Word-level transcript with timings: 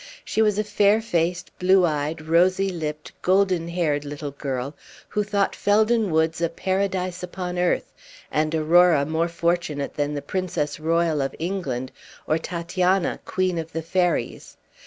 She 0.25 0.41
was 0.41 0.57
a 0.57 0.63
fair 0.63 0.99
faced, 0.99 1.51
blue 1.59 1.85
eyed, 1.85 2.21
rosy 2.23 2.71
lipped, 2.71 3.11
golden 3.21 3.67
haired 3.67 4.03
little 4.03 4.31
girl, 4.31 4.73
who 5.09 5.23
thought 5.23 5.55
Felden 5.55 6.09
Woods 6.09 6.41
a 6.41 6.49
paradise 6.49 7.21
upon 7.21 7.59
earth, 7.59 7.93
and 8.31 8.55
Aurora 8.55 9.05
more 9.05 9.27
fortunate 9.27 9.93
than 9.93 10.15
the 10.15 10.23
Princess 10.23 10.79
Royal 10.79 11.21
of 11.21 11.35
England, 11.37 11.91
or 12.25 12.39
Titania, 12.39 13.19
Queen 13.25 13.59
of 13.59 13.73
the 13.73 13.83
Fairies. 13.83 14.57